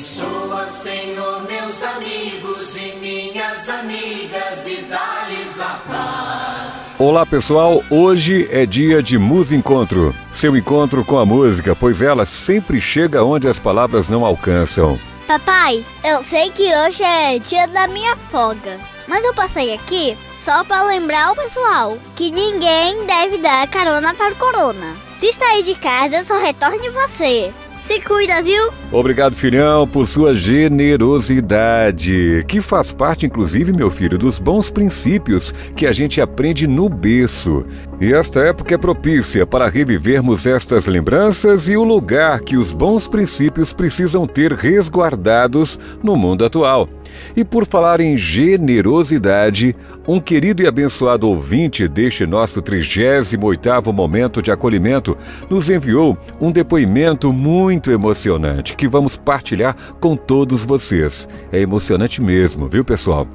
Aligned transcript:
Abençoa, 0.00 0.66
Senhor, 0.70 1.42
meus 1.42 1.82
amigos 1.82 2.74
e 2.74 2.96
minhas 2.96 3.68
amigas 3.68 4.66
e 4.66 4.76
dá-lhes 4.88 5.60
a 5.60 5.78
paz. 5.86 6.94
Olá 6.98 7.26
pessoal, 7.26 7.84
hoje 7.90 8.48
é 8.50 8.64
dia 8.64 9.02
de 9.02 9.18
Música 9.18 9.56
Encontro. 9.56 10.14
Seu 10.32 10.56
encontro 10.56 11.04
com 11.04 11.18
a 11.18 11.26
música, 11.26 11.76
pois 11.76 12.00
ela 12.00 12.24
sempre 12.24 12.80
chega 12.80 13.22
onde 13.22 13.46
as 13.46 13.58
palavras 13.58 14.08
não 14.08 14.24
alcançam. 14.24 14.98
Papai, 15.26 15.84
eu 16.02 16.24
sei 16.24 16.50
que 16.50 16.62
hoje 16.62 17.02
é 17.02 17.38
dia 17.38 17.68
da 17.68 17.86
minha 17.86 18.16
folga, 18.30 18.80
mas 19.06 19.22
eu 19.22 19.34
passei 19.34 19.74
aqui 19.74 20.16
só 20.42 20.64
para 20.64 20.84
lembrar 20.84 21.32
o 21.32 21.36
pessoal 21.36 21.98
que 22.16 22.30
ninguém 22.30 23.04
deve 23.04 23.36
dar 23.36 23.68
carona 23.68 24.14
para 24.14 24.32
o 24.32 24.36
corona. 24.36 24.96
Se 25.18 25.30
sair 25.34 25.62
de 25.62 25.74
casa, 25.74 26.16
eu 26.16 26.24
só 26.24 26.38
retorno 26.38 26.90
você. 26.90 27.52
Se 27.82 28.00
cuida, 28.00 28.42
viu? 28.42 28.70
Obrigado, 28.92 29.34
filhão, 29.34 29.86
por 29.86 30.06
sua 30.06 30.34
generosidade, 30.34 32.44
que 32.46 32.60
faz 32.60 32.92
parte, 32.92 33.26
inclusive, 33.26 33.72
meu 33.72 33.90
filho, 33.90 34.18
dos 34.18 34.38
bons 34.38 34.70
princípios 34.70 35.54
que 35.74 35.86
a 35.86 35.92
gente 35.92 36.20
aprende 36.20 36.66
no 36.66 36.88
berço. 36.88 37.64
E 38.00 38.12
esta 38.12 38.40
época 38.40 38.74
é 38.74 38.78
propícia 38.78 39.46
para 39.46 39.68
revivermos 39.68 40.46
estas 40.46 40.86
lembranças 40.86 41.68
e 41.68 41.76
o 41.76 41.84
lugar 41.84 42.40
que 42.40 42.56
os 42.56 42.72
bons 42.72 43.08
princípios 43.08 43.72
precisam 43.72 44.26
ter 44.26 44.52
resguardados 44.52 45.78
no 46.02 46.16
mundo 46.16 46.44
atual. 46.44 46.88
E 47.36 47.44
por 47.44 47.66
falar 47.66 48.00
em 48.00 48.16
generosidade, 48.16 49.74
um 50.06 50.20
querido 50.20 50.62
e 50.62 50.66
abençoado 50.66 51.28
ouvinte 51.28 51.86
deste 51.86 52.26
nosso 52.26 52.62
38º 52.62 53.92
momento 53.92 54.42
de 54.42 54.50
acolhimento 54.50 55.16
nos 55.48 55.70
enviou 55.70 56.16
um 56.40 56.50
depoimento 56.50 57.32
muito 57.32 57.90
emocionante 57.90 58.74
que 58.74 58.88
vamos 58.88 59.16
partilhar 59.16 59.76
com 60.00 60.16
todos 60.16 60.64
vocês. 60.64 61.28
É 61.52 61.60
emocionante 61.60 62.22
mesmo, 62.22 62.68
viu, 62.68 62.84
pessoal? 62.84 63.26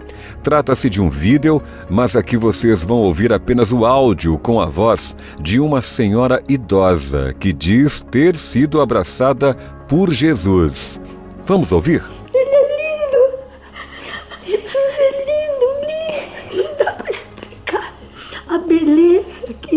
Trata-se 0.43 0.89
de 0.89 1.01
um 1.01 1.09
vídeo, 1.09 1.61
mas 1.89 2.15
aqui 2.15 2.37
vocês 2.37 2.83
vão 2.83 2.97
ouvir 2.97 3.31
apenas 3.31 3.71
o 3.71 3.85
áudio 3.85 4.37
com 4.37 4.59
a 4.59 4.65
voz 4.65 5.15
de 5.39 5.59
uma 5.59 5.81
senhora 5.81 6.41
idosa 6.47 7.33
que 7.39 7.53
diz 7.53 8.01
ter 8.01 8.35
sido 8.35 8.81
abraçada 8.81 9.55
por 9.87 10.11
Jesus. 10.11 10.99
Vamos 11.45 11.71
ouvir? 11.71 12.03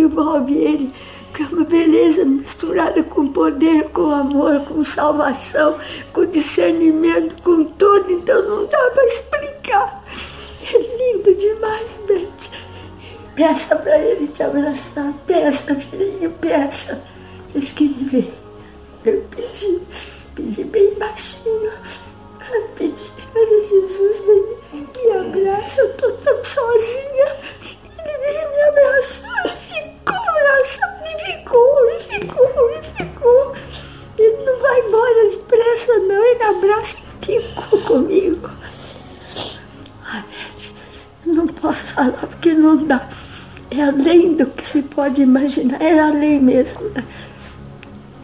Envolve 0.08 0.56
ele, 0.56 0.92
que 1.34 1.42
é 1.42 1.46
uma 1.46 1.64
beleza 1.64 2.24
misturada 2.24 3.02
com 3.02 3.28
poder, 3.28 3.84
com 3.90 4.10
amor, 4.10 4.60
com 4.64 4.84
salvação, 4.84 5.78
com 6.12 6.26
discernimento, 6.26 7.40
com 7.42 7.64
tudo, 7.64 8.10
então 8.10 8.42
não 8.42 8.66
dá 8.66 8.90
para 8.90 9.04
explicar. 9.04 10.04
É 10.70 10.78
lindo 10.78 11.34
demais, 11.34 11.88
Beth. 12.06 12.58
Peça 13.34 13.76
para 13.76 13.98
ele 13.98 14.26
te 14.28 14.42
abraçar, 14.42 15.12
peça, 15.26 15.74
filhinho, 15.76 16.30
peça. 16.40 17.00
Diz 17.54 17.70
que 17.70 17.86
vem. 17.86 18.32
Eu 19.04 19.24
pedi, 19.30 19.80
pedi 20.34 20.64
bem 20.64 20.92
baixinho. 20.94 21.70
E 37.28 37.42
ficou 37.42 37.80
comigo. 37.82 38.50
Não 41.26 41.46
posso 41.46 41.86
falar 41.88 42.12
porque 42.12 42.54
não 42.54 42.84
dá. 42.86 43.08
É 43.70 43.82
além 43.82 44.34
do 44.34 44.46
que 44.46 44.66
se 44.66 44.82
pode 44.82 45.20
imaginar, 45.20 45.80
é 45.80 45.98
além 45.98 46.40
mesmo. 46.40 46.90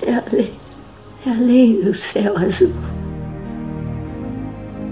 É 0.01 0.15
além, 0.15 0.53
é 1.27 1.31
além 1.31 1.83
do 1.83 1.95
céu 1.95 2.37
azul. 2.39 2.73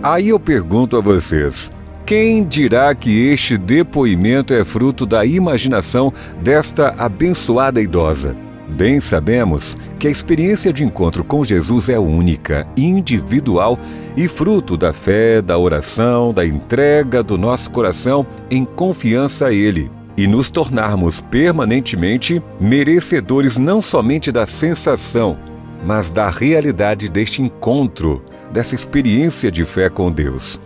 Aí 0.03 0.29
eu 0.29 0.39
pergunto 0.39 0.97
a 0.97 1.01
vocês: 1.01 1.73
quem 2.05 2.45
dirá 2.45 2.95
que 2.95 3.29
este 3.29 3.57
depoimento 3.57 4.53
é 4.53 4.65
fruto 4.65 5.07
da 5.07 5.25
imaginação 5.25 6.13
desta 6.43 6.89
abençoada 6.99 7.81
idosa? 7.81 8.37
Bem 8.75 9.01
sabemos 9.01 9.77
que 9.99 10.09
a 10.09 10.11
experiência 10.11 10.73
de 10.73 10.83
encontro 10.83 11.23
com 11.23 11.45
Jesus 11.45 11.91
é 11.91 11.99
única, 11.99 12.67
individual 12.75 13.79
e 14.17 14.27
fruto 14.27 14.79
da 14.79 14.95
fé, 14.95 15.43
da 15.43 15.59
oração, 15.59 16.33
da 16.33 16.45
entrega 16.45 17.23
do 17.23 17.37
nosso 17.37 17.71
coração 17.71 18.27
em 18.51 18.65
confiança 18.65 19.49
a 19.49 19.53
Ele 19.53 19.91
e 20.17 20.27
nos 20.27 20.51
tornarmos 20.51 21.21
permanentemente 21.21 22.43
merecedores 22.59 23.59
não 23.59 23.83
somente 23.83 24.33
da 24.33 24.47
sensação, 24.47 25.37
mas 25.85 26.11
da 26.11 26.31
realidade 26.31 27.11
deste 27.11 27.43
encontro, 27.43 28.23
dessa 28.51 28.75
experiência 28.75 29.53
de 29.53 29.67
fé 29.67 29.91
com 29.91 30.11
Deus. 30.11 30.61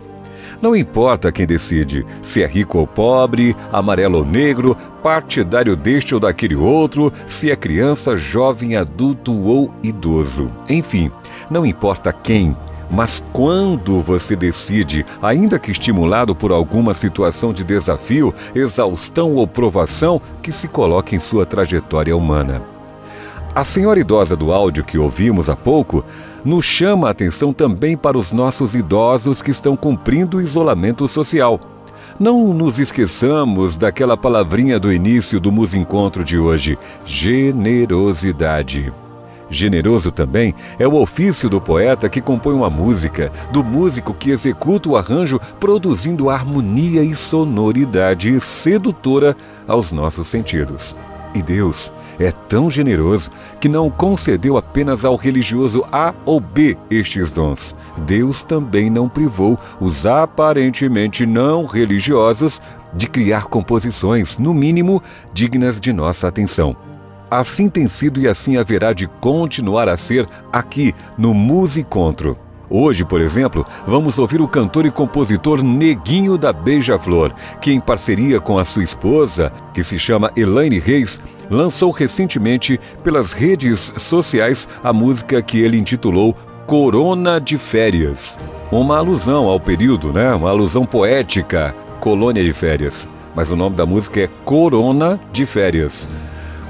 Não 0.61 0.75
importa 0.75 1.31
quem 1.31 1.45
decide, 1.45 2.05
se 2.21 2.41
é 2.41 2.47
rico 2.47 2.79
ou 2.79 2.87
pobre, 2.87 3.55
amarelo 3.71 4.19
ou 4.19 4.25
negro, 4.25 4.75
partidário 5.03 5.75
deste 5.75 6.15
ou 6.15 6.19
daquele 6.19 6.55
outro, 6.55 7.13
se 7.27 7.51
é 7.51 7.55
criança, 7.55 8.17
jovem, 8.17 8.75
adulto 8.75 9.33
ou 9.33 9.71
idoso. 9.83 10.51
Enfim, 10.67 11.11
não 11.49 11.65
importa 11.65 12.11
quem, 12.11 12.55
mas 12.89 13.23
quando 13.33 13.99
você 13.99 14.35
decide, 14.35 15.05
ainda 15.21 15.59
que 15.59 15.71
estimulado 15.71 16.35
por 16.35 16.51
alguma 16.51 16.93
situação 16.93 17.53
de 17.53 17.63
desafio, 17.63 18.33
exaustão 18.55 19.35
ou 19.35 19.47
provação 19.47 20.21
que 20.41 20.51
se 20.51 20.67
coloque 20.67 21.15
em 21.15 21.19
sua 21.19 21.45
trajetória 21.45 22.15
humana. 22.15 22.76
A 23.57 23.63
senhora 23.63 23.99
idosa 23.99 24.35
do 24.35 24.53
áudio 24.53 24.83
que 24.83 24.99
ouvimos 24.99 25.49
há 25.49 25.55
pouco 25.55 26.05
nos 26.45 26.63
chama 26.63 27.07
a 27.07 27.09
atenção 27.09 27.51
também 27.51 27.97
para 27.97 28.15
os 28.15 28.31
nossos 28.31 28.75
idosos 28.75 29.41
que 29.41 29.49
estão 29.49 29.75
cumprindo 29.75 30.37
o 30.37 30.41
isolamento 30.41 31.07
social. 31.07 31.59
Não 32.19 32.53
nos 32.53 32.77
esqueçamos 32.77 33.75
daquela 33.75 34.15
palavrinha 34.15 34.79
do 34.79 34.93
início 34.93 35.39
do 35.39 35.51
Musencontro 35.51 36.23
de 36.23 36.37
hoje: 36.37 36.77
generosidade. 37.03 38.93
Generoso 39.49 40.11
também 40.11 40.53
é 40.77 40.87
o 40.87 40.93
ofício 40.93 41.49
do 41.49 41.59
poeta 41.59 42.07
que 42.07 42.21
compõe 42.21 42.53
uma 42.53 42.69
música, 42.69 43.31
do 43.51 43.63
músico 43.63 44.13
que 44.13 44.29
executa 44.29 44.87
o 44.87 44.95
arranjo, 44.95 45.41
produzindo 45.59 46.29
harmonia 46.29 47.01
e 47.01 47.15
sonoridade 47.15 48.39
sedutora 48.39 49.35
aos 49.67 49.91
nossos 49.91 50.27
sentidos. 50.27 50.95
E 51.33 51.41
Deus 51.41 51.91
é 52.19 52.31
tão 52.31 52.69
generoso 52.69 53.31
que 53.59 53.69
não 53.69 53.89
concedeu 53.89 54.57
apenas 54.57 55.05
ao 55.05 55.15
religioso 55.15 55.85
A 55.91 56.13
ou 56.25 56.39
B 56.39 56.77
estes 56.89 57.31
dons. 57.31 57.75
Deus 58.05 58.43
também 58.43 58.89
não 58.89 59.07
privou 59.07 59.59
os 59.79 60.05
aparentemente 60.05 61.25
não 61.25 61.65
religiosos 61.65 62.61
de 62.93 63.07
criar 63.07 63.45
composições, 63.45 64.37
no 64.37 64.53
mínimo, 64.53 65.01
dignas 65.33 65.79
de 65.79 65.93
nossa 65.93 66.27
atenção. 66.27 66.75
Assim 67.29 67.69
tem 67.69 67.87
sido 67.87 68.21
e 68.21 68.27
assim 68.27 68.57
haverá 68.57 68.93
de 68.93 69.07
continuar 69.19 69.89
a 69.89 69.97
ser 69.97 70.27
aqui 70.51 70.95
no 71.17 71.33
Musicontro. 71.33 72.46
Hoje, 72.69 73.05
por 73.05 73.21
exemplo, 73.21 73.65
vamos 73.85 74.19
ouvir 74.19 74.41
o 74.41 74.47
cantor 74.47 74.85
e 74.85 74.91
compositor 74.91 75.63
Neguinho 75.63 76.37
da 76.37 76.51
Beija-Flor, 76.51 77.31
que, 77.61 77.71
em 77.71 77.79
parceria 77.79 78.41
com 78.41 78.59
a 78.59 78.65
sua 78.65 78.83
esposa, 78.83 79.53
que 79.73 79.83
se 79.83 79.97
chama 79.97 80.31
Elaine 80.35 80.79
Reis, 80.79 81.21
lançou 81.49 81.91
recentemente 81.91 82.77
pelas 83.03 83.31
redes 83.31 83.93
sociais 83.97 84.67
a 84.83 84.91
música 84.91 85.41
que 85.41 85.61
ele 85.61 85.77
intitulou 85.77 86.35
Corona 86.65 87.39
de 87.39 87.57
Férias. 87.57 88.37
Uma 88.69 88.97
alusão 88.97 89.45
ao 89.47 89.59
período, 89.59 90.11
né? 90.11 90.33
Uma 90.33 90.49
alusão 90.49 90.85
poética, 90.85 91.73
colônia 92.01 92.43
de 92.43 92.51
férias. 92.51 93.07
Mas 93.33 93.49
o 93.49 93.55
nome 93.55 93.77
da 93.77 93.85
música 93.85 94.19
é 94.19 94.29
Corona 94.43 95.17
de 95.31 95.45
Férias. 95.45 96.09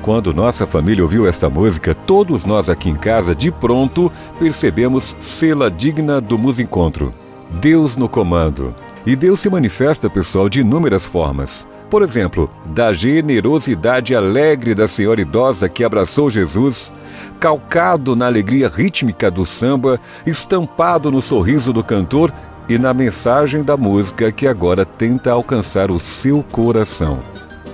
Quando 0.08 0.34
nossa 0.34 0.66
família 0.66 1.04
ouviu 1.04 1.28
esta 1.28 1.50
música, 1.50 1.94
todos 1.94 2.46
nós 2.46 2.70
aqui 2.70 2.90
em 2.90 2.96
casa, 2.96 3.36
de 3.36 3.52
pronto, 3.52 4.10
percebemos 4.40 5.18
sê-la 5.20 5.68
digna 5.68 6.22
do 6.22 6.38
Musencontro. 6.38 7.14
Deus 7.60 7.98
no 7.98 8.08
comando. 8.08 8.74
E 9.06 9.18
Deus 9.18 9.42
se 9.42 9.50
manifesta, 9.50 10.10
pessoal, 10.10 10.48
de 10.48 10.62
inúmeras 10.62 11.06
formas. 11.06 11.68
Por 11.90 12.04
exemplo, 12.04 12.50
da 12.68 12.94
generosidade 12.94 14.16
alegre 14.16 14.74
da 14.74 14.88
senhora 14.88 15.20
idosa 15.20 15.68
que 15.68 15.84
abraçou 15.84 16.30
Jesus, 16.30 16.94
calcado 17.38 18.16
na 18.16 18.28
alegria 18.28 18.70
rítmica 18.70 19.30
do 19.30 19.46
samba, 19.46 20.00
estampado 20.26 21.12
no 21.12 21.22
sorriso 21.22 21.74
do 21.74 21.84
cantor 21.84 22.34
e 22.70 22.78
na 22.78 22.94
mensagem 22.94 23.62
da 23.62 23.76
música 23.76 24.32
que 24.32 24.48
agora 24.48 24.86
tenta 24.86 25.32
alcançar 25.32 25.92
o 25.92 26.00
seu 26.00 26.42
coração. 26.50 27.20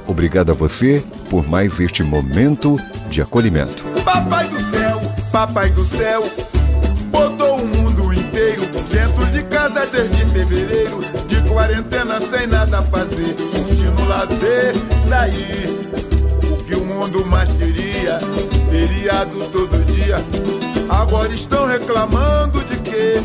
Obrigado 0.08 0.50
a 0.50 0.56
você 0.56 1.04
por 1.34 1.48
mais 1.48 1.80
este 1.80 2.04
momento 2.04 2.78
de 3.10 3.20
acolhimento. 3.20 3.84
Papai 4.06 4.48
do 4.48 4.60
céu, 4.70 5.02
papai 5.32 5.72
do 5.72 5.84
céu, 5.84 6.24
botou 7.10 7.56
o 7.56 7.66
mundo 7.66 8.14
inteiro 8.14 8.62
casa 9.50 9.88
desde 9.88 10.24
fevereiro, 10.28 11.00
de 11.28 11.42
quarentena 11.50 12.20
sem 12.20 12.46
nada 12.46 12.84
fazer, 12.84 13.34
curtindo 13.34 14.08
lazer. 14.08 14.76
Daí, 15.10 15.90
o 16.52 16.64
que 16.66 16.76
o 16.76 16.86
mundo 16.86 17.26
mais 17.26 17.50
queria, 17.56 18.20
feriado 18.70 19.40
todo 19.52 19.84
dia. 19.92 20.18
Agora 20.88 21.34
estão 21.34 21.66
reclamando 21.66 22.64
de 22.64 22.76
que 22.78 23.18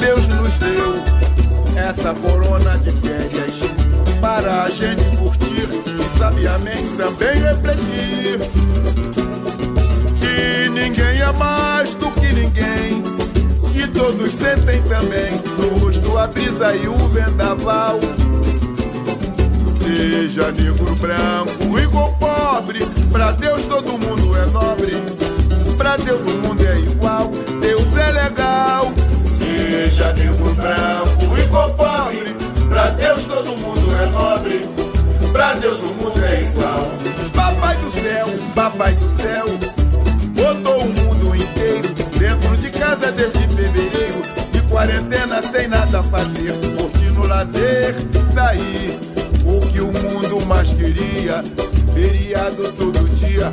Deus 0.00 0.26
nos 0.26 0.52
deu 0.54 1.80
essa 1.80 2.12
corona 2.14 2.76
de 2.78 2.90
férias 2.90 3.52
para 4.20 4.64
a 4.64 4.68
gente 4.68 5.07
também 6.96 7.40
refletir 7.40 8.40
que 10.18 10.68
ninguém 10.70 11.20
é 11.20 11.32
mais 11.32 11.94
do 11.94 12.10
que 12.10 12.32
ninguém 12.32 13.02
que 13.72 13.86
todos 13.88 14.32
sentem 14.32 14.82
também 14.82 15.40
no 15.56 15.78
rosto 15.78 16.18
a 16.18 16.26
brisa 16.26 16.74
e 16.74 16.88
o 16.88 16.96
vendaval. 17.08 18.00
Seja 19.72 20.50
negro, 20.50 20.94
branco, 20.96 21.76
rico 21.76 22.16
pobre 22.18 22.84
pra 23.12 23.30
Deus 23.32 23.64
todo 23.64 23.98
mundo 23.98 24.36
é 24.36 24.46
nobre 24.46 24.96
pra 25.76 25.96
Deus 25.96 26.20
o 26.20 26.38
mundo 26.38 26.66
é 26.66 26.78
igual 26.80 27.30
Deus 27.60 27.96
é 27.96 28.10
legal 28.10 28.92
casa 43.08 43.12
desde 43.12 43.48
fevereiro. 43.48 44.22
De 44.52 44.60
quarentena 44.62 45.42
sem 45.42 45.68
nada 45.68 46.02
fazer, 46.02 46.52
curtindo 46.76 47.26
lazer. 47.26 47.94
Daí 48.34 48.98
o 49.44 49.60
que 49.68 49.80
o 49.80 49.86
mundo 49.86 50.44
mais 50.46 50.70
queria, 50.70 51.42
feriado 51.94 52.72
todo 52.72 53.08
dia. 53.16 53.52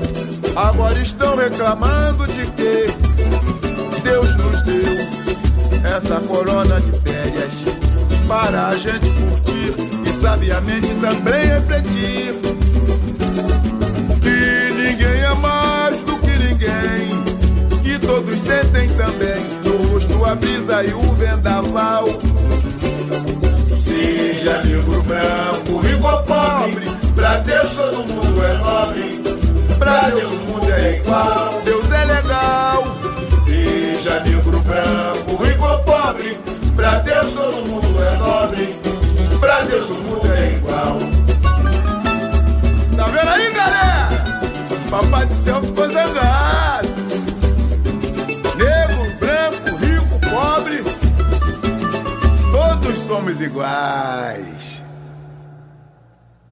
Agora 0.55 0.99
estão 0.99 1.35
reclamando 1.35 2.27
de 2.27 2.45
que 2.47 2.87
Deus 4.03 4.35
nos 4.37 4.63
deu 4.63 5.95
essa 5.95 6.19
corona 6.21 6.79
de 6.81 6.91
férias 7.01 7.53
para 8.27 8.67
a 8.67 8.77
gente 8.77 9.09
curtir 9.09 9.73
e 10.05 10.21
sabiamente 10.21 10.93
também 10.95 11.47
refletir 11.47 12.44
e 20.83 20.93
o 20.93 21.13
vendaval. 21.13 22.05
Seja 23.77 24.61
negro, 24.63 25.01
branco, 25.03 25.77
rico 25.79 26.07
ou 26.07 26.23
pobre, 26.23 26.89
pra 27.15 27.37
Deus 27.37 27.71
todo 27.71 28.05
mundo 28.05 28.43
é 28.43 28.53
nobre, 28.57 29.23
pra 29.79 30.09
Deus 30.09 30.33
o 30.33 30.43
mundo 30.43 30.73
é 30.73 30.97
igual, 30.97 31.61
Deus 31.63 31.91
é 31.91 32.05
legal. 32.05 32.83
Seja 33.45 34.19
negro, 34.21 34.59
branco, 34.61 35.43
rico 35.43 35.65
ou 35.65 35.79
pobre, 35.79 36.37
pra 36.75 36.99
Deus 36.99 37.31
todo 37.33 37.65
mundo 37.67 38.03
é 38.03 38.17
nobre, 38.17 38.75
pra 39.39 39.61
Deus 39.61 39.89
o 39.89 39.93
mundo 39.93 40.33
é 40.33 40.53
igual. 40.53 40.99
Tá 42.97 43.05
vendo 43.05 43.29
aí, 43.29 43.53
galera? 43.53 44.09
Papai 44.89 45.25
do 45.25 45.35
céu 45.35 45.61
ficou 45.61 45.89
zangado. 45.89 46.84
Somos 53.05 53.39
iguais. 53.39 54.74